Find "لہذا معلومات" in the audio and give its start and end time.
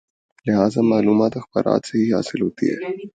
0.45-1.37